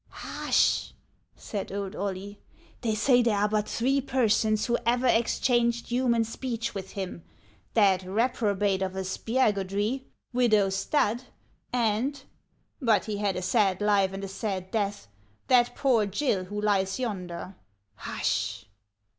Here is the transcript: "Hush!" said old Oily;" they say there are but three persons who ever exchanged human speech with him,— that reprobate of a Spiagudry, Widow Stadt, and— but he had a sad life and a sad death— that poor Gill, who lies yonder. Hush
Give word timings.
"Hush!" 0.07 0.95
said 1.35 1.71
old 1.71 1.95
Oily;" 1.95 2.39
they 2.81 2.95
say 2.95 3.21
there 3.21 3.37
are 3.37 3.47
but 3.47 3.69
three 3.69 4.01
persons 4.01 4.65
who 4.65 4.75
ever 4.83 5.05
exchanged 5.05 5.89
human 5.89 6.23
speech 6.23 6.73
with 6.73 6.93
him,— 6.93 7.21
that 7.75 8.01
reprobate 8.03 8.81
of 8.81 8.95
a 8.95 9.01
Spiagudry, 9.03 10.05
Widow 10.33 10.71
Stadt, 10.71 11.25
and— 11.71 12.23
but 12.81 13.05
he 13.05 13.17
had 13.17 13.35
a 13.35 13.43
sad 13.43 13.79
life 13.79 14.11
and 14.11 14.23
a 14.23 14.27
sad 14.27 14.71
death— 14.71 15.07
that 15.49 15.75
poor 15.75 16.07
Gill, 16.07 16.45
who 16.45 16.59
lies 16.59 16.97
yonder. 16.97 17.53
Hush 17.93 18.65